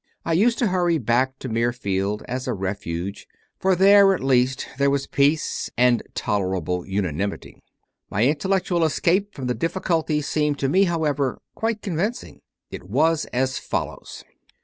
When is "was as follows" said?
12.89-14.23